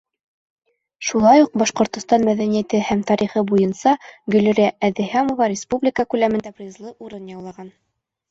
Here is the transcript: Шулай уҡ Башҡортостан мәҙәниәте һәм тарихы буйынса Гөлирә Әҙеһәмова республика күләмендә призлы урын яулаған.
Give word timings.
Шулай 1.07 1.41
уҡ 1.43 1.51
Башҡортостан 1.61 2.25
мәҙәниәте 2.29 2.79
һәм 2.87 3.03
тарихы 3.11 3.43
буйынса 3.51 3.93
Гөлирә 4.35 4.65
Әҙеһәмова 4.89 5.49
республика 5.53 6.07
күләмендә 6.15 6.55
призлы 6.61 6.95
урын 7.09 7.29
яулаған. 7.37 7.71